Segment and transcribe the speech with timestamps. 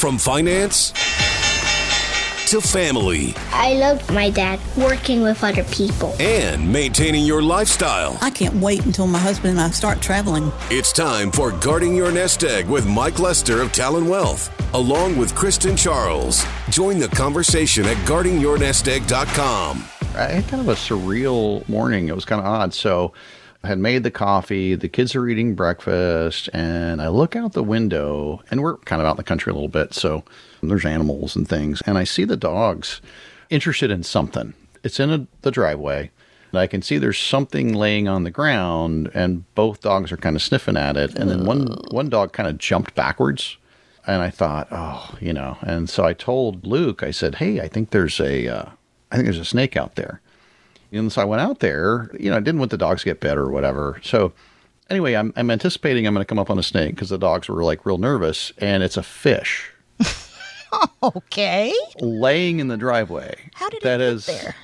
[0.00, 0.92] From finance
[2.50, 6.14] to family I love my dad working with other people.
[6.18, 8.16] and maintaining your lifestyle.
[8.22, 10.50] I can't wait until my husband and I start traveling.
[10.70, 15.34] It's time for Guarding Your Nest Egg with Mike Lester of Talon Wealth, along with
[15.34, 16.44] Kristen Charles.
[16.70, 19.84] Join the conversation at guardingyournestegg.com.
[20.02, 22.08] Uh, I had kind of a surreal morning.
[22.08, 22.72] It was kind of odd.
[22.72, 23.12] So
[23.62, 27.62] I had made the coffee, the kids are eating breakfast, and I look out the
[27.62, 29.92] window, and we're kind of out in the country a little bit.
[29.92, 30.24] So
[30.62, 33.02] there's animals and things, and I see the dogs
[33.50, 34.54] interested in something.
[34.82, 36.10] It's in a, the driveway.
[36.52, 40.34] And I can see there's something laying on the ground, and both dogs are kind
[40.34, 41.14] of sniffing at it.
[41.14, 43.56] And then one one dog kind of jumped backwards,
[44.06, 45.58] and I thought, oh, you know.
[45.60, 48.64] And so I told Luke, I said, hey, I think there's a, uh,
[49.12, 50.20] I think there's a snake out there.
[50.92, 52.10] And so I went out there.
[52.18, 54.00] You know, I didn't want the dogs to get bit or whatever.
[54.02, 54.32] So
[54.88, 57.48] anyway, I'm, I'm anticipating I'm going to come up on a snake because the dogs
[57.48, 59.70] were like real nervous, and it's a fish
[61.02, 61.72] Okay.
[62.00, 63.34] laying in the driveway.
[63.54, 64.54] How did it That get there?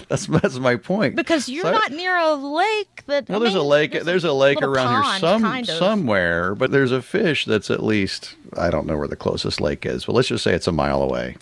[0.08, 1.16] that's that's my point.
[1.16, 3.28] Because you're So not near a lake that.
[3.28, 3.92] Well, there's a lake.
[3.92, 5.76] There's a lake little around here some kind of.
[5.76, 9.84] somewhere, but there's a fish that's at least I don't know where the closest lake
[9.84, 11.36] is, but let's just say it's a mile away.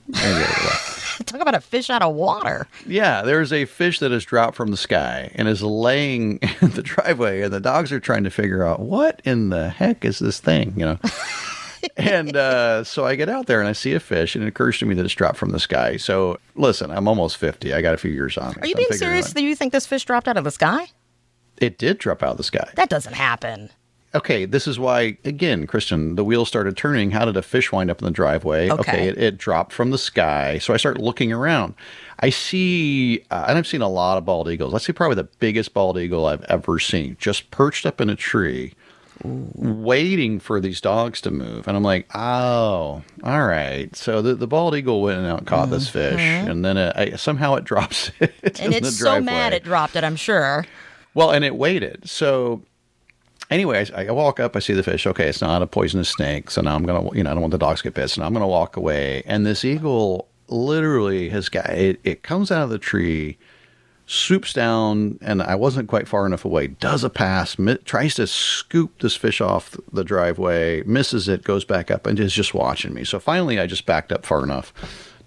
[1.19, 1.39] Maybe a little way.
[1.39, 2.67] Talk about a fish out of water.
[2.87, 6.83] Yeah, there's a fish that has dropped from the sky and is laying in the
[6.83, 10.41] driveway, and the dogs are trying to figure out what in the heck is this
[10.41, 10.99] thing, you know.
[11.97, 14.79] and uh, so I get out there and I see a fish, and it occurs
[14.79, 15.97] to me that it's dropped from the sky.
[15.97, 17.73] So listen, I'm almost 50.
[17.73, 18.55] I got a few years on.
[18.61, 20.51] Are you so I'm being serious that you think this fish dropped out of the
[20.51, 20.89] sky?
[21.59, 22.71] It did drop out of the sky.
[22.77, 23.71] That doesn't happen.
[24.17, 27.11] Okay, this is why, again, Kristen, the wheels started turning.
[27.11, 28.71] How did a fish wind up in the driveway?
[28.71, 29.09] Okay.
[29.09, 30.57] it, it dropped from the sky.
[30.57, 31.75] So I start looking around.
[32.21, 34.73] I see, uh, and I've seen a lot of bald eagles.
[34.73, 38.17] I see probably the biggest bald eagle I've ever seen, just perched up in a
[38.17, 38.73] tree,
[39.23, 41.69] waiting for these dogs to move.
[41.69, 43.95] And I'm like, oh, all right.
[43.95, 47.17] So the, the bald eagle went out and caught this fish, and then it, I,
[47.17, 48.33] somehow it drops it.
[48.41, 48.65] Mm-hmm.
[48.65, 50.65] And it's so mad it dropped it, I'm sure.
[51.13, 52.09] Well, and it waited.
[52.09, 52.63] So
[53.51, 55.07] anyway, I, I walk up, I see the fish.
[55.07, 56.51] Okay, it's not a poisonous snake.
[56.51, 58.09] So now I'm going to, you know, I don't want the dogs to get bit.
[58.11, 59.23] So now I'm going to walk away.
[59.27, 63.39] And this eagle literally has got, it, it comes out of the tree,
[64.07, 68.27] swoops down, and I wasn't quite far enough away, does a pass, mi- tries to
[68.27, 72.95] scoop this fish off the driveway, misses it, goes back up, and is just watching
[72.95, 73.03] me.
[73.03, 74.73] So finally, I just backed up far enough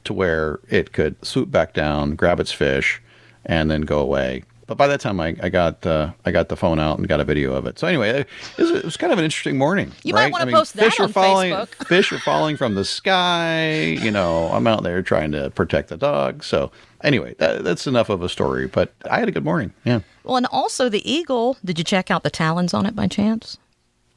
[0.05, 3.01] to where it could swoop back down, grab its fish,
[3.45, 4.43] and then go away.
[4.69, 7.19] But by that time, I, I got uh, I got the phone out and got
[7.19, 7.79] a video of it.
[7.79, 9.91] So anyway, it was, it was kind of an interesting morning.
[10.03, 10.31] You might right?
[10.31, 11.87] wanna I mean, post that fish are on falling, Facebook.
[11.87, 13.79] Fish are falling from the sky.
[13.79, 16.43] You know, I'm out there trying to protect the dog.
[16.43, 16.71] So
[17.03, 18.67] anyway, that, that's enough of a story.
[18.67, 19.73] But I had a good morning.
[19.85, 21.57] Yeah, Well, and also the eagle.
[21.65, 23.57] Did you check out the talons on it by chance?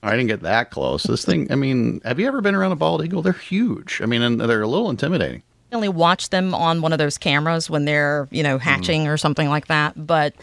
[0.03, 1.05] I didn't get that close.
[1.05, 1.51] This thing.
[1.51, 3.23] I mean, have you ever been around a bald eagle?
[3.23, 4.03] They're huge.
[4.03, 5.45] I mean, and they're a little intimidating.
[5.73, 9.17] I only watch them on one of those cameras when they're, you know, hatching or
[9.17, 10.07] something like that.
[10.07, 10.35] But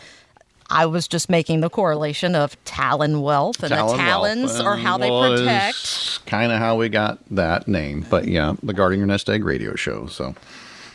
[0.72, 4.98] I was just making the correlation of talon wealth and Talon the talons are how
[4.98, 6.26] they protect.
[6.26, 8.06] kind of how we got that name.
[8.10, 10.08] But yeah, the Guarding Your Nest Egg radio show.
[10.08, 10.34] So,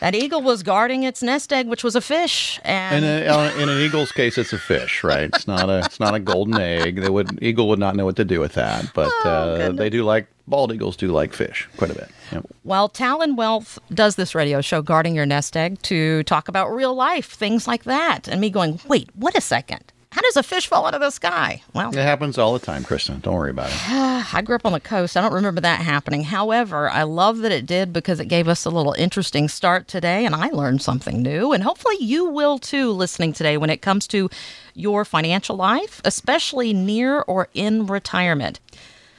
[0.04, 3.70] That eagle was guarding its nest egg, which was a fish, and in, a, in
[3.70, 5.30] an eagle's case, it's a fish, right?
[5.32, 7.00] It's not a it's not a golden egg.
[7.00, 8.92] They would eagle would not know what to do with that.
[8.92, 12.10] But Oh, uh, they do like bald eagles do like fish quite a bit.
[12.32, 12.44] Yep.
[12.64, 16.94] Well, Talon Wealth does this radio show, Guarding Your Nest Egg, to talk about real
[16.94, 18.28] life, things like that.
[18.28, 19.90] And me going, wait, what a second.
[20.14, 21.60] How does a fish fall out of the sky?
[21.72, 23.18] Well, It happens all the time, Kristen.
[23.18, 23.76] Don't worry about it.
[24.32, 25.16] I grew up on the coast.
[25.16, 26.22] I don't remember that happening.
[26.22, 30.24] However, I love that it did because it gave us a little interesting start today,
[30.24, 31.52] and I learned something new.
[31.52, 34.30] And hopefully, you will too, listening today when it comes to
[34.72, 38.60] your financial life, especially near or in retirement.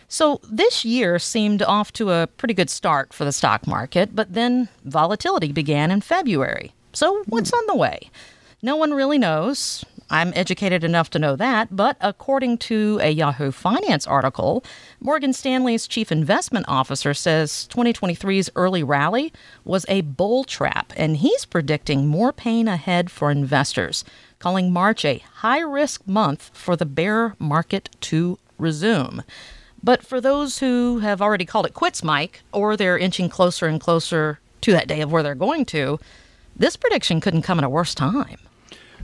[0.07, 4.33] So, this year seemed off to a pretty good start for the stock market, but
[4.33, 6.73] then volatility began in February.
[6.93, 7.57] So, what's hmm.
[7.57, 8.09] on the way?
[8.61, 9.83] No one really knows.
[10.09, 14.63] I'm educated enough to know that, but according to a Yahoo Finance article,
[14.99, 21.45] Morgan Stanley's chief investment officer says 2023's early rally was a bull trap, and he's
[21.45, 24.05] predicting more pain ahead for investors,
[24.37, 29.23] calling March a high risk month for the bear market to resume.
[29.81, 33.81] But for those who have already called it quits, Mike, or they're inching closer and
[33.81, 35.99] closer to that day of where they're going to,
[36.55, 38.37] this prediction couldn't come at a worse time.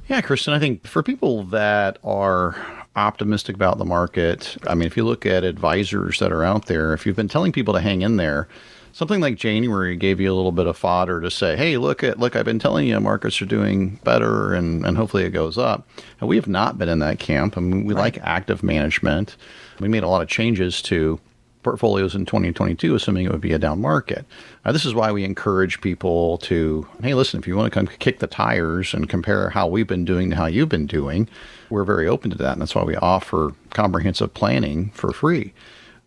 [0.07, 2.55] Yeah, Kristen, I think for people that are
[2.95, 6.93] optimistic about the market, I mean, if you look at advisors that are out there,
[6.93, 8.47] if you've been telling people to hang in there,
[8.93, 12.19] something like January gave you a little bit of fodder to say, hey, look at
[12.19, 15.87] look, I've been telling you markets are doing better and, and hopefully it goes up.
[16.19, 17.57] And we have not been in that camp.
[17.57, 19.37] I mean, we like active management.
[19.79, 21.19] We made a lot of changes to
[21.63, 24.25] portfolios in 2022, assuming it would be a down market.
[24.65, 27.87] Now, this is why we encourage people to, hey, listen, if you want to come
[27.99, 31.27] kick the tires and compare how we've been doing to how you've been doing,
[31.69, 32.53] we're very open to that.
[32.53, 35.53] And that's why we offer comprehensive planning for free.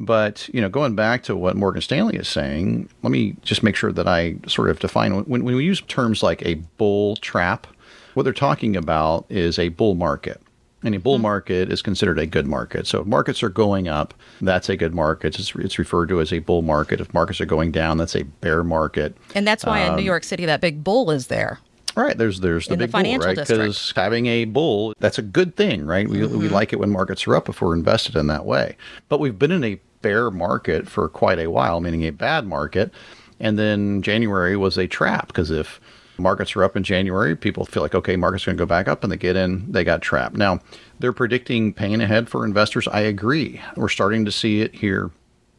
[0.00, 3.76] But you know, going back to what Morgan Stanley is saying, let me just make
[3.76, 7.66] sure that I sort of define when, when we use terms like a bull trap,
[8.14, 10.40] what they're talking about is a bull market.
[10.84, 11.22] And a bull mm-hmm.
[11.22, 12.86] market is considered a good market.
[12.86, 15.38] So if markets are going up, that's a good market.
[15.38, 17.00] It's, it's referred to as a bull market.
[17.00, 19.16] If markets are going down, that's a bear market.
[19.34, 21.58] And that's why um, in New um, York City that big bull is there.
[21.96, 22.18] Right.
[22.18, 23.36] There's there's the in big the bull, right?
[23.36, 26.08] Because having a bull, that's a good thing, right?
[26.08, 26.38] We, mm-hmm.
[26.38, 28.76] we like it when markets are up if we're invested in that way.
[29.08, 32.92] But we've been in a bear market for quite a while, meaning a bad market.
[33.40, 35.80] And then January was a trap because if
[36.18, 39.02] markets are up in January, people feel like, okay, markets going to go back up
[39.02, 40.36] and they get in, they got trapped.
[40.36, 40.60] Now,
[40.98, 42.88] they're predicting pain ahead for investors.
[42.88, 43.60] I agree.
[43.76, 45.10] We're starting to see it here.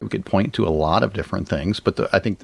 [0.02, 2.42] We could point to a lot of different things, but the, I think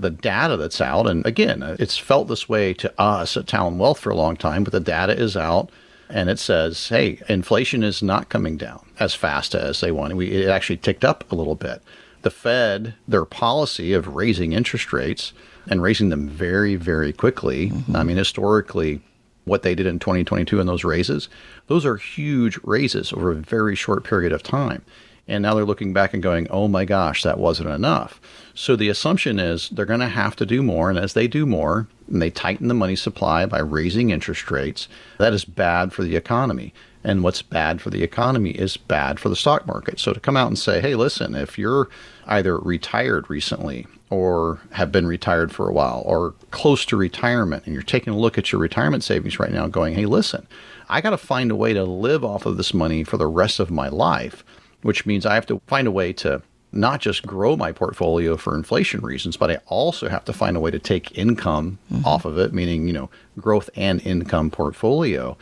[0.00, 4.00] the data that's out, and again, it's felt this way to us at Talon Wealth
[4.00, 5.70] for a long time, but the data is out
[6.08, 10.14] and it says, hey, inflation is not coming down as fast as they want.
[10.16, 11.82] We, it actually ticked up a little bit.
[12.22, 15.32] The Fed, their policy of raising interest rates
[15.68, 17.96] and raising them very, very quickly, mm-hmm.
[17.96, 19.00] I mean, historically,
[19.44, 21.28] what they did in 2022 in those raises,
[21.66, 24.82] those are huge raises over a very short period of time.
[25.26, 28.20] And now they're looking back and going, oh my gosh, that wasn't enough.
[28.54, 30.90] So the assumption is they're going to have to do more.
[30.90, 34.86] And as they do more and they tighten the money supply by raising interest rates,
[35.18, 36.74] that is bad for the economy.
[37.02, 39.98] And what's bad for the economy is bad for the stock market.
[39.98, 41.88] So to come out and say, hey, listen, if you're
[42.26, 47.74] either retired recently or have been retired for a while or close to retirement and
[47.74, 50.46] you're taking a look at your retirement savings right now going, hey, listen,
[50.88, 53.60] I got to find a way to live off of this money for the rest
[53.60, 54.44] of my life
[54.84, 58.54] which means I have to find a way to not just grow my portfolio for
[58.54, 62.04] inflation reasons, but I also have to find a way to take income mm-hmm.
[62.04, 63.08] off of it, meaning, you know,
[63.40, 65.38] growth and income portfolio.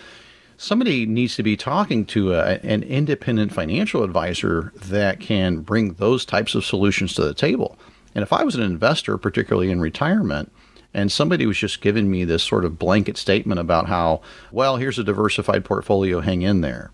[0.58, 6.24] Somebody needs to be talking to a, an independent financial advisor that can bring those
[6.24, 7.76] types of solutions to the table.
[8.14, 10.52] And if I was an investor, particularly in retirement,
[10.94, 14.20] and somebody was just giving me this sort of blanket statement about how,
[14.50, 16.90] well, here's a diversified portfolio, hang in there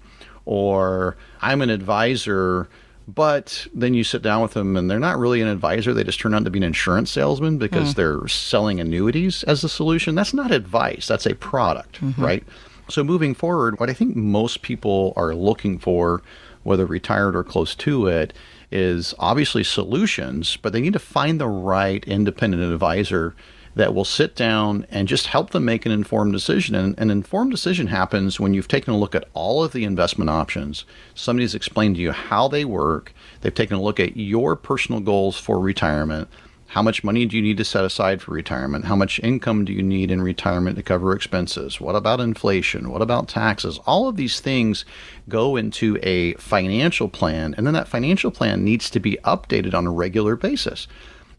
[0.48, 2.70] or I'm an advisor,
[3.06, 5.92] but then you sit down with them and they're not really an advisor.
[5.92, 7.96] They just turn out to be an insurance salesman because mm.
[7.96, 10.14] they're selling annuities as the solution.
[10.14, 12.24] That's not advice, that's a product, mm-hmm.
[12.24, 12.44] right?
[12.88, 16.22] So moving forward, what I think most people are looking for,
[16.62, 18.32] whether retired or close to it,
[18.70, 23.34] is obviously solutions, but they need to find the right independent advisor
[23.74, 26.74] that will sit down and just help them make an informed decision.
[26.74, 30.30] And an informed decision happens when you've taken a look at all of the investment
[30.30, 30.84] options.
[31.14, 33.12] Somebody's explained to you how they work.
[33.40, 36.28] They've taken a look at your personal goals for retirement.
[36.72, 38.84] How much money do you need to set aside for retirement?
[38.84, 41.80] How much income do you need in retirement to cover expenses?
[41.80, 42.90] What about inflation?
[42.90, 43.80] What about taxes?
[43.86, 44.84] All of these things
[45.30, 49.86] go into a financial plan, and then that financial plan needs to be updated on
[49.86, 50.86] a regular basis.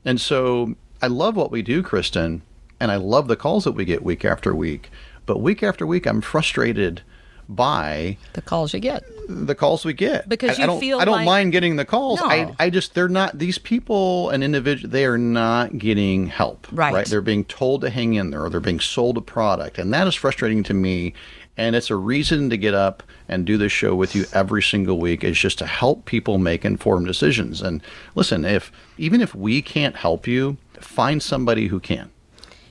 [0.03, 2.41] And so I love what we do, Kristen,
[2.79, 4.89] and I love the calls that we get week after week.
[5.27, 7.03] But week after week, I'm frustrated
[7.49, 9.03] by the calls you get.
[9.27, 11.25] The calls we get because you I, don't, feel I don't like...
[11.25, 12.19] mind getting the calls.
[12.19, 12.27] No.
[12.27, 14.89] I I just they're not these people and individual.
[14.89, 16.67] They are not getting help.
[16.71, 16.93] Right.
[16.93, 17.07] Right.
[17.07, 20.07] They're being told to hang in there, or they're being sold a product, and that
[20.07, 21.13] is frustrating to me.
[21.57, 24.97] And it's a reason to get up and do this show with you every single
[24.97, 27.61] week is just to help people make informed decisions.
[27.61, 27.81] And
[28.15, 32.11] listen, if even if we can't help you, find somebody who can.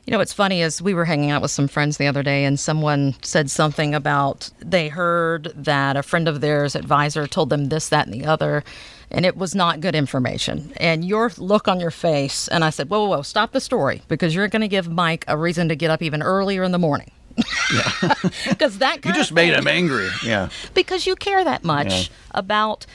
[0.09, 2.47] You know, what's funny is we were hanging out with some friends the other day,
[2.47, 7.69] and someone said something about they heard that a friend of theirs advisor told them
[7.69, 8.65] this, that, and the other,
[9.11, 10.73] and it was not good information.
[10.79, 14.01] And your look on your face, and I said, whoa, whoa, whoa, stop the story
[14.09, 16.79] because you're going to give Mike a reason to get up even earlier in the
[16.79, 17.11] morning.
[17.71, 18.15] Yeah.
[18.49, 20.09] Because that you just made him angry.
[20.25, 20.49] Yeah.
[20.73, 22.15] because you care that much yeah.
[22.31, 22.87] about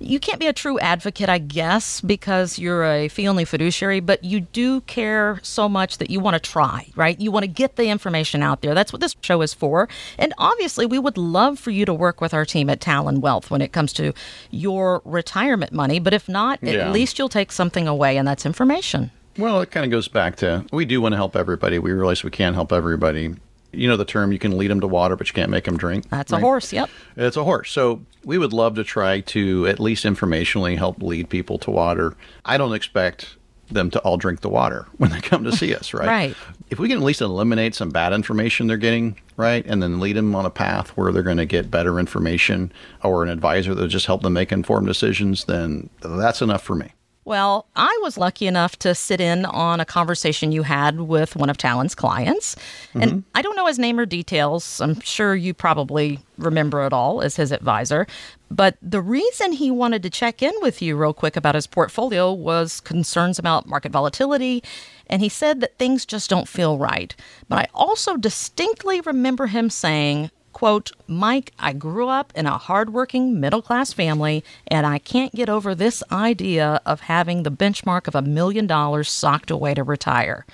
[0.00, 4.24] you can't be a true advocate, I guess, because you're a fee only fiduciary, but
[4.24, 7.20] you do care so much that you want to try, right?
[7.20, 8.74] You want to get the information out there.
[8.74, 9.88] That's what this show is for.
[10.18, 13.50] And obviously, we would love for you to work with our team at Talon Wealth
[13.50, 14.14] when it comes to
[14.50, 16.00] your retirement money.
[16.00, 16.72] But if not, yeah.
[16.72, 19.10] at least you'll take something away, and that's information.
[19.36, 21.78] Well, it kind of goes back to we do want to help everybody.
[21.78, 23.34] We realize we can't help everybody
[23.72, 25.76] you know the term you can lead them to water but you can't make them
[25.76, 26.08] drink?
[26.10, 26.38] That's right?
[26.38, 26.90] a horse yep.
[27.16, 27.70] It's a horse.
[27.70, 32.14] So we would love to try to at least informationally help lead people to water.
[32.44, 33.36] I don't expect
[33.70, 36.06] them to all drink the water when they come to see us right?
[36.06, 36.36] Right.
[36.70, 40.16] If we can at least eliminate some bad information they're getting right and then lead
[40.16, 42.72] them on a path where they're going to get better information
[43.02, 46.92] or an advisor that'll just help them make informed decisions then that's enough for me
[47.24, 51.50] Well, I was lucky enough to sit in on a conversation you had with one
[51.50, 52.54] of Talon's clients.
[52.54, 53.02] Mm-hmm.
[53.02, 54.80] And I don't know his name or details.
[54.80, 58.06] I'm sure you probably remember it all as his advisor.
[58.50, 62.32] But the reason he wanted to check in with you real quick about his portfolio
[62.32, 64.62] was concerns about market volatility.
[65.06, 67.14] And he said that things just don't feel right.
[67.48, 73.40] But I also distinctly remember him saying, Quote, Mike, I grew up in a hardworking
[73.40, 78.14] middle class family, and I can't get over this idea of having the benchmark of
[78.14, 80.44] a million dollars socked away to retire.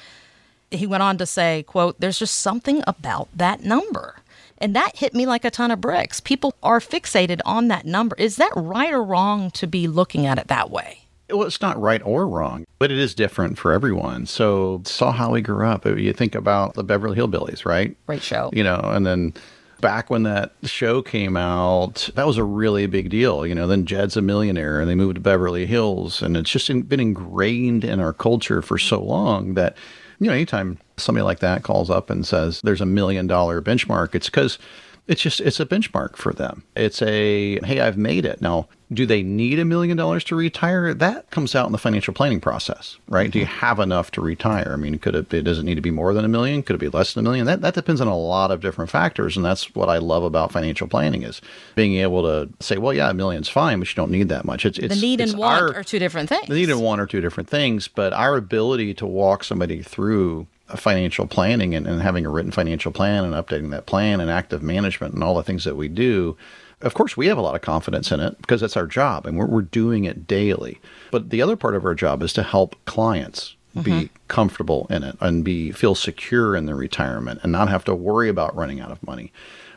[0.70, 4.16] He went on to say, quote, There's just something about that number.
[4.58, 6.20] And that hit me like a ton of bricks.
[6.20, 8.16] People are fixated on that number.
[8.16, 11.00] Is that right or wrong to be looking at it that way?
[11.30, 14.26] Well, it's not right or wrong, but it is different for everyone.
[14.26, 15.84] So, saw how we grew up.
[15.84, 17.96] You think about the Beverly Hillbillies, right?
[18.06, 18.48] Great show.
[18.52, 19.34] You know, and then
[19.80, 23.46] back when that show came out, that was a really big deal.
[23.46, 26.22] You know, then Jed's a millionaire and they moved to Beverly Hills.
[26.22, 29.76] And it's just been ingrained in our culture for so long that,
[30.18, 34.14] you know, anytime somebody like that calls up and says there's a million dollar benchmark,
[34.14, 34.58] it's because
[35.08, 36.64] it's just it's a benchmark for them.
[36.74, 38.40] It's a hey, I've made it.
[38.40, 40.92] Now, do they need a million dollars to retire?
[40.94, 43.24] That comes out in the financial planning process, right?
[43.24, 43.30] Mm-hmm.
[43.30, 43.58] Do you mm-hmm.
[43.58, 44.70] have enough to retire?
[44.72, 46.62] I mean, could it, it doesn't need to be more than a million?
[46.62, 47.46] Could it be less than a million?
[47.46, 50.50] That that depends on a lot of different factors, and that's what I love about
[50.50, 51.40] financial planning is
[51.76, 54.66] being able to say, well, yeah, a million's fine, but you don't need that much.
[54.66, 56.48] It's, it's the need it's and want our, are two different things.
[56.48, 60.48] The need and want are two different things, but our ability to walk somebody through
[60.74, 64.62] financial planning and, and having a written financial plan and updating that plan and active
[64.62, 66.36] management and all the things that we do
[66.82, 69.38] of course, we have a lot of confidence in it because that's our job and
[69.38, 70.80] we're, we're doing it daily.
[71.10, 74.00] But the other part of our job is to help clients mm-hmm.
[74.00, 77.94] be comfortable in it and be feel secure in their retirement and not have to
[77.94, 79.32] worry about running out of money.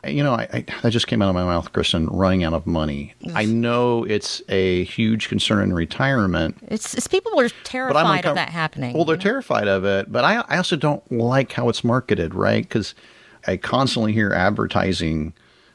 [0.05, 2.65] You know, I, I, that just came out of my mouth, Kristen, running out of
[2.65, 3.13] money.
[3.33, 6.57] I know it's a huge concern in retirement.
[6.67, 8.95] It's, it's people are terrified of that happening.
[8.95, 12.63] Well, they're terrified of it, but I, I also don't like how it's marketed, right?
[12.63, 12.95] Because
[13.47, 15.33] I constantly hear advertising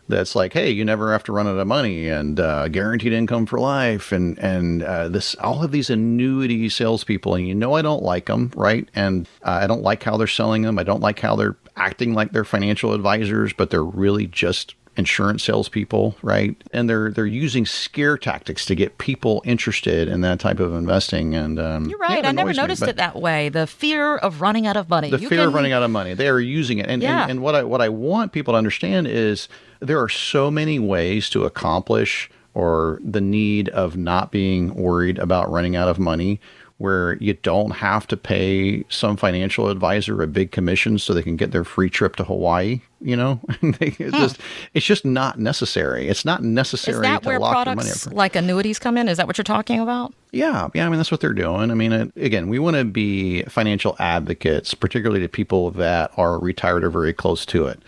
[0.08, 3.46] that's like, hey, you never have to run out of money and uh, guaranteed income
[3.46, 7.82] for life, and and uh, this all of these annuity salespeople, and you know I
[7.82, 8.88] don't like them, right?
[8.94, 10.78] And uh, I don't like how they're selling them.
[10.78, 15.42] I don't like how they're acting like they're financial advisors, but they're really just insurance
[15.42, 16.56] salespeople, right?
[16.72, 21.34] And they're they're using scare tactics to get people interested in that type of investing.
[21.34, 22.22] And um, you're right.
[22.22, 23.48] Yeah, I never noticed me, it that way.
[23.48, 25.10] The fear of running out of money.
[25.10, 25.48] The you fear can...
[25.48, 26.14] of running out of money.
[26.14, 26.86] They are using it.
[26.88, 27.22] And, yeah.
[27.22, 29.48] and and what I what I want people to understand is
[29.80, 35.50] there are so many ways to accomplish or the need of not being worried about
[35.50, 36.40] running out of money
[36.78, 41.36] where you don't have to pay some financial advisor a big commission so they can
[41.36, 42.80] get their free trip to Hawaii.
[43.00, 44.10] You know, it's hmm.
[44.10, 44.40] just
[44.72, 46.08] it's just not necessary.
[46.08, 49.08] It's not necessary Is that to where lock products money like annuities come in.
[49.08, 50.14] Is that what you're talking about?
[50.32, 50.86] Yeah, yeah.
[50.86, 51.70] I mean, that's what they're doing.
[51.70, 56.38] I mean, it, again, we want to be financial advocates, particularly to people that are
[56.38, 57.80] retired or very close to it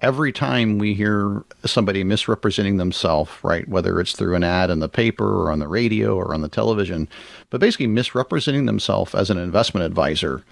[0.00, 4.88] every time we hear somebody misrepresenting themselves, right, whether it's through an ad in the
[4.88, 7.08] paper or on the radio or on the television,
[7.50, 10.44] but basically misrepresenting themselves as an investment advisor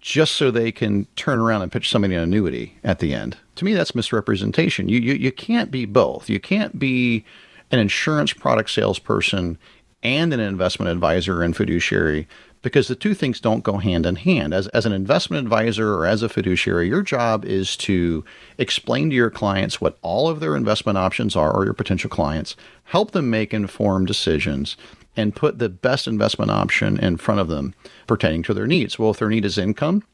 [0.00, 3.36] just so they can turn around and pitch somebody an annuity at the end.
[3.56, 4.88] To me, that's misrepresentation.
[4.88, 6.28] You, you, you can't be both.
[6.28, 7.24] You can't be
[7.70, 9.58] an insurance product salesperson
[10.02, 12.26] and an investment advisor and fiduciary
[12.62, 14.54] because the two things don't go hand in hand.
[14.54, 18.24] As, as an investment advisor or as a fiduciary, your job is to
[18.56, 22.56] explain to your clients what all of their investment options are, or your potential clients,
[22.84, 24.76] help them make informed decisions,
[25.16, 27.74] and put the best investment option in front of them
[28.06, 28.98] pertaining to their needs.
[28.98, 30.04] Well, if their need is income,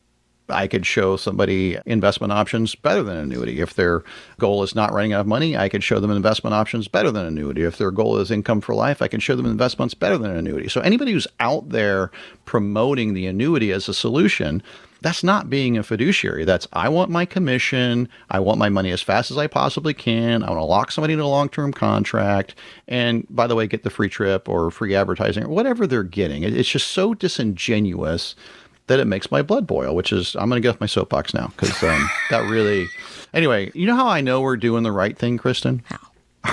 [0.48, 3.60] I could show somebody investment options better than annuity.
[3.60, 4.02] If their
[4.38, 7.26] goal is not running out of money, I could show them investment options better than
[7.26, 7.62] annuity.
[7.62, 10.68] If their goal is income for life, I can show them investments better than annuity.
[10.68, 12.10] So anybody who's out there
[12.44, 14.62] promoting the annuity as a solution,
[15.00, 16.44] that's not being a fiduciary.
[16.44, 18.08] That's I want my commission.
[18.30, 20.42] I want my money as fast as I possibly can.
[20.42, 22.54] I want to lock somebody into a long term contract.
[22.88, 26.42] And by the way, get the free trip or free advertising or whatever they're getting.
[26.42, 28.34] It's just so disingenuous
[28.88, 31.32] that it makes my blood boil, which is, I'm going to get off my soapbox
[31.32, 32.88] now because um, that really.
[33.32, 35.82] Anyway, you know how I know we're doing the right thing, Kristen?
[35.86, 35.98] How?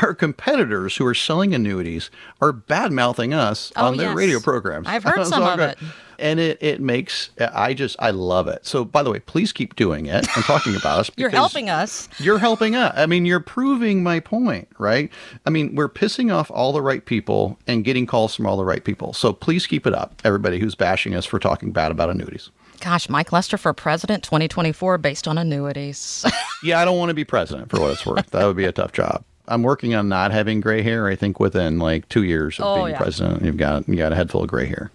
[0.02, 2.10] Our competitors who are selling annuities
[2.42, 4.18] are bad mouthing us oh, on their yes.
[4.18, 4.88] radio programs.
[4.88, 5.78] I've heard some of it
[6.20, 9.76] and it, it makes i just i love it so by the way please keep
[9.76, 13.40] doing it and talking about us you're helping us you're helping us i mean you're
[13.40, 15.10] proving my point right
[15.46, 18.66] i mean we're pissing off all the right people and getting calls from all the
[18.66, 22.10] right people so please keep it up everybody who's bashing us for talking bad about
[22.10, 22.50] annuities
[22.82, 26.26] Gosh, Mike Lester for president 2024 based on annuities.
[26.64, 28.30] yeah, I don't want to be president for what it's worth.
[28.32, 29.24] That would be a tough job.
[29.48, 31.08] I'm working on not having gray hair.
[31.08, 32.98] I think within like two years of Oh, being yeah.
[32.98, 34.92] president, you've got you got a head full of gray hair.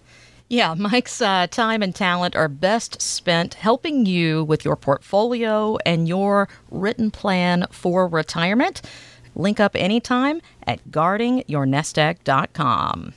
[0.51, 6.09] Yeah, Mike's uh, time and talent are best spent helping you with your portfolio and
[6.09, 8.81] your written plan for retirement.
[9.33, 13.13] Link up anytime at guardingyournestegg.com.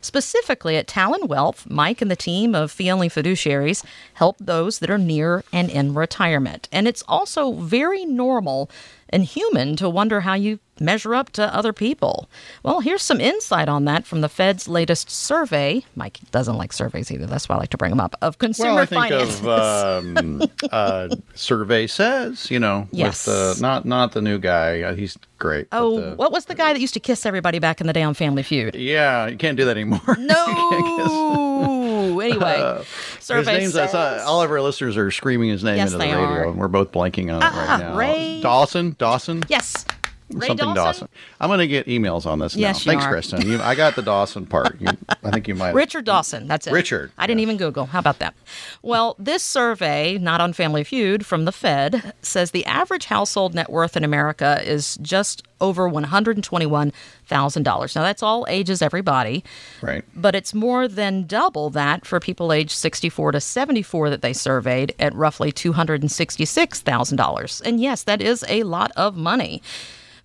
[0.00, 4.88] Specifically at Talon Wealth, Mike and the team of Fee Only Fiduciaries help those that
[4.88, 6.66] are near and in retirement.
[6.72, 8.70] And it's also very normal
[9.10, 12.28] and human to wonder how you measure up to other people.
[12.62, 15.84] Well, here's some insight on that from the Fed's latest survey.
[15.96, 17.26] Mike doesn't like surveys either.
[17.26, 18.14] That's why I like to bring them up.
[18.22, 19.40] Of consumer well, I think finances.
[19.40, 20.42] of um,
[20.72, 23.26] uh, survey says, you know, Yes.
[23.26, 24.82] with uh, not not the new guy.
[24.82, 25.68] Uh, he's great.
[25.72, 28.02] oh, the- what was the guy that used to kiss everybody back in the day
[28.02, 28.74] on Family Feud?
[28.74, 30.00] yeah, you can't do that anymore.
[30.18, 32.20] No.
[32.20, 32.82] anyway,
[33.20, 35.92] survey his name's, I saw, says- all of our listeners are screaming his name Yes,
[35.92, 36.44] into the radio, are.
[36.48, 37.96] and we're both blanking on it Ah, right now.
[37.96, 39.84] Ray- Dawson, Dawson, Yes.
[40.30, 41.08] Ray something Dawson?
[41.40, 42.92] I'm going to get emails on this Yes, now.
[42.92, 43.10] Thanks, are.
[43.10, 43.46] Kristen.
[43.46, 44.80] You, I got the Dawson part.
[44.80, 44.88] You,
[45.24, 45.74] I think you might.
[45.74, 46.46] Richard Dawson.
[46.46, 46.72] That's it.
[46.72, 47.46] Richard, I didn't yes.
[47.46, 47.86] even Google.
[47.86, 48.34] How about that?
[48.82, 53.70] Well, this survey, not on Family Feud, from the Fed, says the average household net
[53.70, 57.96] worth in America is just over $121,000.
[57.96, 59.42] Now, that's all ages, everybody,
[59.82, 60.04] Right.
[60.14, 64.94] but it's more than double that for people aged 64 to 74 that they surveyed
[65.00, 67.60] at roughly $266,000.
[67.64, 69.60] And yes, that is a lot of money.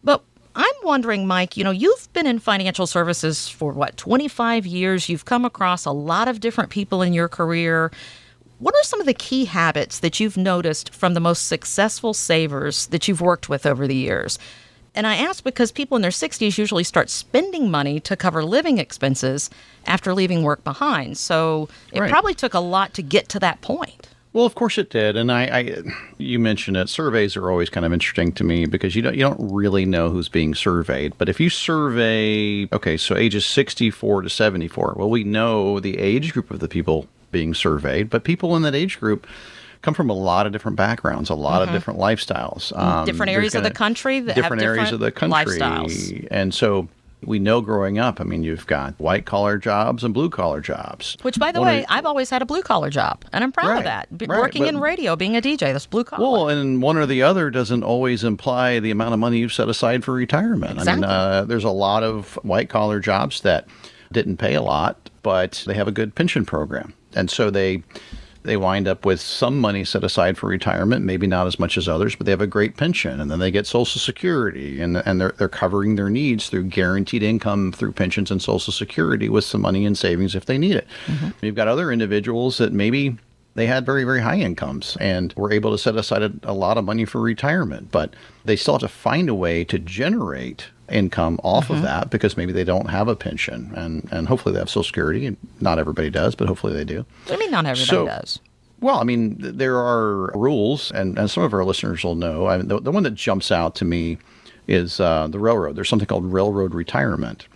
[0.03, 0.24] But
[0.55, 5.10] I'm wondering, Mike, you know, you've been in financial services for what, 25 years?
[5.10, 7.91] You've come across a lot of different people in your career.
[8.60, 12.88] What are some of the key habits that you've noticed from the most successful savers
[12.88, 14.38] that you've worked with over the years?
[14.95, 18.77] And I ask because people in their 60s usually start spending money to cover living
[18.77, 19.50] expenses
[19.88, 21.17] after leaving work behind.
[21.17, 22.12] So it Right.
[22.12, 24.07] probably took a lot to get to that point.
[24.33, 25.77] Well, of course it did, and I, I,
[26.17, 26.89] you mentioned it.
[26.89, 30.09] Surveys are always kind of interesting to me because you don't you don't really know
[30.09, 31.13] who's being surveyed.
[31.19, 35.79] But if you survey, okay, so ages sixty four to seventy four, well, we know
[35.79, 39.27] the age group of the people being surveyed, but people in that age group
[39.83, 43.05] come from a lot of different backgrounds, a lot of different lifestyles, um, Mm-hmm.
[43.05, 46.27] Different areas of the gonna- country different areas different of the country, lifestyles.
[46.31, 46.88] and so.
[47.25, 51.17] We know growing up, I mean, you've got white collar jobs and blue collar jobs.
[51.21, 53.51] Which, by the One way, the- I've always had a blue collar job, and I'm
[53.51, 54.15] proud of that.
[54.17, 56.21] B- right, Working in radio, being a DJ, that's blue collar.
[56.21, 59.69] Well, and one or the other doesn't always imply the amount of money you've set
[59.69, 60.79] aside for retirement.
[60.79, 63.67] I mean, uh, there's a lot of white collar jobs that
[64.12, 67.83] didn't pay a lot, but they have a good pension program, and so they
[68.43, 71.88] they wind up with some money set aside for retirement, maybe not as much as
[71.88, 75.19] others, but they have a great pension, and then they get Social Security, and and
[75.19, 79.62] they're they're covering their needs through guaranteed income through pensions and Social Security with some
[79.62, 80.88] money in savings if they need it.
[81.08, 81.45] Mm-hmm.
[81.45, 83.17] You've got other individuals that maybe
[83.56, 86.77] they had very very high incomes and were able to set aside a, a lot
[86.77, 91.39] of money for retirement but they still have to find a way to generate income
[91.43, 94.69] off of that because maybe they don't have a pension and and hopefully they have
[94.69, 98.06] social security and not everybody does but hopefully they do I mean, not everybody so-
[98.06, 98.39] does.
[98.82, 102.48] well, I mean, there are rules, and, and some of our listeners will know.
[102.48, 104.17] I mean, the, the one that jumps out to me
[104.67, 105.78] is uh, the railroad.
[105.78, 107.48] There's something called railroad retirement,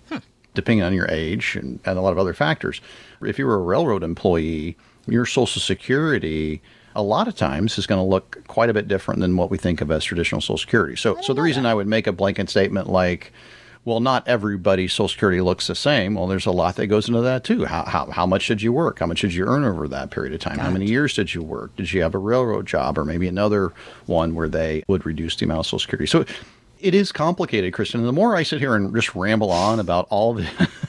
[0.54, 2.80] depending on your age and, and a lot of other factors.
[3.22, 6.62] If you were a railroad employee, your Social Security
[6.98, 9.58] a lot of times is going to look quite a bit different than what we
[9.58, 10.96] think of as traditional Social Security.
[10.96, 13.32] So, so the reason I would make a blanket statement like,
[13.86, 16.16] well, not everybody's Social Security looks the same.
[16.16, 17.66] Well, there's a lot that goes into that too.
[17.66, 18.98] How, how, how much did you work?
[18.98, 20.58] How much did you earn over that period of time?
[20.58, 21.76] How many years did you work?
[21.76, 23.72] Did you have a railroad job or maybe another
[24.08, 26.08] one where they would reduce the amount of Social Security?
[26.08, 26.26] So
[26.80, 28.00] it is complicated, Kristen.
[28.00, 30.48] And the more I sit here and just ramble on about all the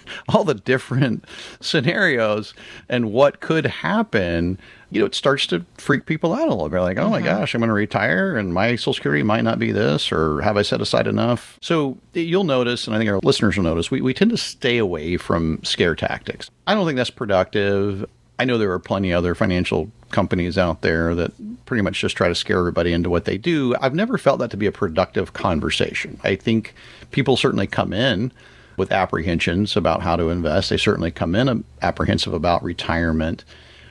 [0.29, 1.25] all the different
[1.61, 2.55] scenarios
[2.89, 4.59] and what could happen,
[4.91, 6.81] you know, it starts to freak people out a little bit.
[6.81, 7.27] Like, oh my mm-hmm.
[7.27, 10.57] gosh, I'm going to retire and my Social Security might not be this, or have
[10.57, 11.59] I set aside enough?
[11.61, 14.79] So you'll notice, and I think our listeners will notice, we, we tend to stay
[14.79, 16.51] away from scare tactics.
[16.67, 18.09] I don't think that's productive.
[18.39, 21.33] I know there are plenty of other financial companies out there that
[21.67, 23.75] pretty much just try to scare everybody into what they do.
[23.81, 26.21] I've never felt that to be a productive conversation.
[26.23, 26.75] I think
[27.11, 28.33] people certainly come in
[28.77, 30.71] with apprehensions about how to invest.
[30.71, 33.45] They certainly come in apprehensive about retirement.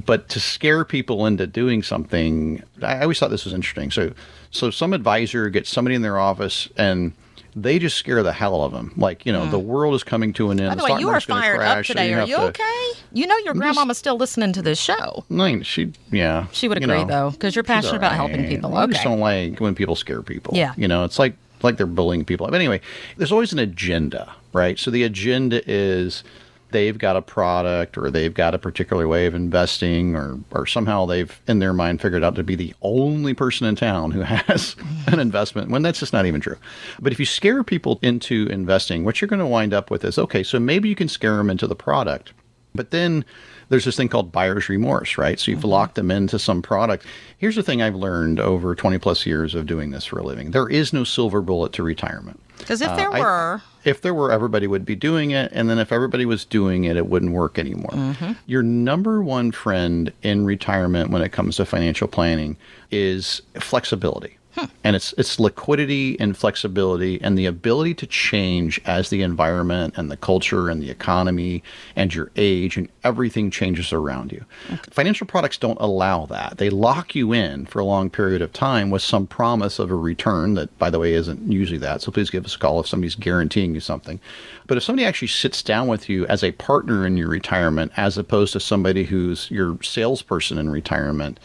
[0.05, 3.91] But to scare people into doing something, I always thought this was interesting.
[3.91, 4.13] So,
[4.49, 7.11] so some advisor gets somebody in their office and
[7.61, 8.93] they just scare the hell out of them.
[8.95, 9.67] Like, you know, the hmm.
[9.67, 10.69] world is coming to an end.
[10.69, 12.13] By the the way, you are fired up crash, so today.
[12.13, 12.91] Are you to- okay?
[13.11, 15.25] You know your grandmama's still listening to this show.
[15.29, 16.47] No, she, yeah.
[16.51, 18.49] She would you agree, know, though, because you're passionate about all helping right.
[18.49, 18.75] people.
[18.75, 20.55] I just don't like when people scare people.
[20.55, 20.73] Yeah.
[20.77, 22.45] You know, it's like like they're bullying people.
[22.47, 22.81] But anyway,
[23.17, 24.77] there's always an agenda, right?
[24.77, 26.23] So the agenda is
[26.71, 31.05] they've got a product or they've got a particular way of investing or or somehow
[31.05, 34.75] they've in their mind figured out to be the only person in town who has
[35.07, 36.57] an investment when that's just not even true.
[36.99, 40.17] But if you scare people into investing, what you're going to wind up with is
[40.17, 42.33] okay, so maybe you can scare them into the product.
[42.77, 43.25] But then
[43.67, 45.37] there's this thing called buyer's remorse, right?
[45.37, 45.69] So you've mm-hmm.
[45.69, 47.05] locked them into some product.
[47.37, 50.51] Here's the thing I've learned over 20 plus years of doing this for a living
[50.51, 52.39] there is no silver bullet to retirement.
[52.57, 53.61] Because if there uh, were.
[53.61, 55.51] I, if there were, everybody would be doing it.
[55.53, 57.91] And then if everybody was doing it, it wouldn't work anymore.
[57.91, 58.33] Mm-hmm.
[58.45, 62.57] Your number one friend in retirement when it comes to financial planning
[62.91, 64.37] is flexibility.
[64.57, 64.65] Hmm.
[64.83, 70.09] And it's it's liquidity and flexibility and the ability to change as the environment and
[70.09, 71.61] the culture and the economy
[71.95, 74.43] and your age and everything changes around you.
[74.65, 74.81] Okay.
[74.89, 76.57] Financial products don't allow that.
[76.57, 79.95] They lock you in for a long period of time with some promise of a
[79.95, 82.01] return that by the way isn't usually that.
[82.01, 84.19] So please give us a call if somebody's guaranteeing you something.
[84.65, 88.17] But if somebody actually sits down with you as a partner in your retirement as
[88.17, 91.39] opposed to somebody who's your salesperson in retirement,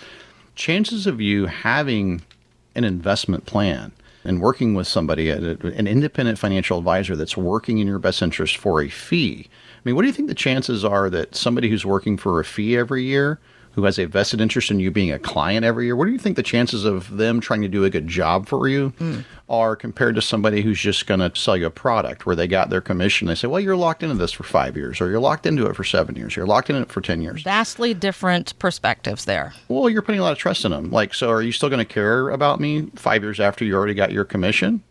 [0.55, 2.23] chances of you having
[2.75, 3.93] an investment plan
[4.25, 8.81] and working with somebody, an independent financial advisor that's working in your best interest for
[8.81, 9.49] a fee.
[9.51, 12.45] I mean, what do you think the chances are that somebody who's working for a
[12.45, 13.41] fee every year
[13.73, 16.19] who has a vested interest in you being a client every year, what do you
[16.19, 19.25] think the chances of them trying to do a good job for you mm.
[19.49, 22.71] are compared to somebody who's just going to sell you a product where they got
[22.71, 23.29] their commission?
[23.29, 25.77] They say, well, you're locked into this for five years, or you're locked into it
[25.77, 27.43] for seven years, you're locked in it for 10 years.
[27.43, 29.55] Vastly different perspectives there.
[29.69, 30.91] Well, you're putting a lot of trust in them.
[30.91, 33.95] Like, so are you still going to care about me five years after you already
[33.95, 34.83] got your commission?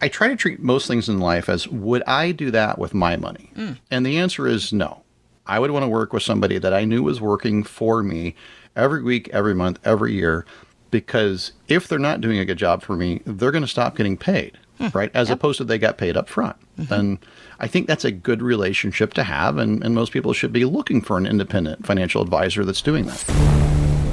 [0.00, 3.16] I try to treat most things in life as would I do that with my
[3.16, 3.50] money?
[3.56, 3.78] Mm.
[3.90, 5.02] And the answer is no.
[5.48, 8.34] I would want to work with somebody that I knew was working for me
[8.76, 10.44] every week, every month, every year,
[10.90, 14.18] because if they're not doing a good job for me, they're going to stop getting
[14.18, 14.88] paid, hmm.
[14.92, 15.10] right?
[15.14, 15.38] As yep.
[15.38, 16.56] opposed to they got paid up front.
[16.78, 16.92] Mm-hmm.
[16.92, 17.18] And
[17.58, 21.00] I think that's a good relationship to have, and, and most people should be looking
[21.00, 23.24] for an independent financial advisor that's doing that.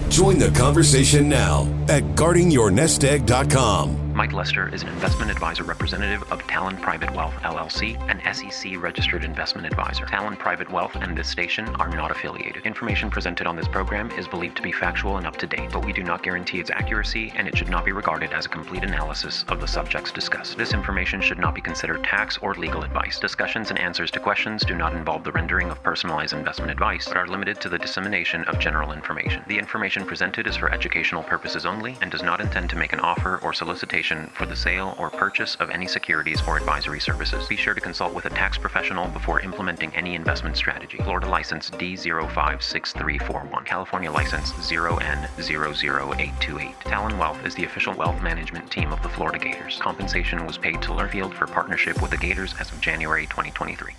[0.09, 4.14] Join the conversation now at guardingyournestegg.com.
[4.15, 9.25] Mike Lester is an investment advisor representative of Talon Private Wealth LLC, an SEC registered
[9.25, 10.05] investment advisor.
[10.05, 12.65] Talon Private Wealth and this station are not affiliated.
[12.65, 15.85] Information presented on this program is believed to be factual and up to date, but
[15.85, 18.85] we do not guarantee its accuracy and it should not be regarded as a complete
[18.85, 20.57] analysis of the subjects discussed.
[20.57, 23.19] This information should not be considered tax or legal advice.
[23.19, 27.17] Discussions and answers to questions do not involve the rendering of personalized investment advice, but
[27.17, 29.43] are limited to the dissemination of general information.
[29.47, 33.01] The information presented is for educational purposes only and does not intend to make an
[33.01, 37.47] offer or solicitation for the sale or purchase of any securities or advisory services.
[37.47, 40.99] Be sure to consult with a tax professional before implementing any investment strategy.
[40.99, 43.65] Florida license D056341.
[43.65, 46.79] California license 0N00828.
[46.81, 49.79] Talon Wealth is the official wealth management team of the Florida Gators.
[49.79, 53.95] Compensation was paid to Learfield for partnership with the Gators as of January 2023.